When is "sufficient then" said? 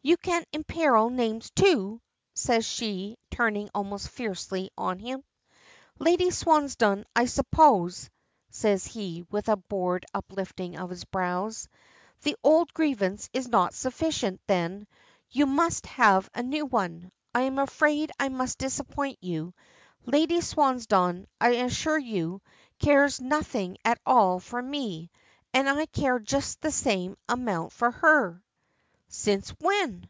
13.74-14.86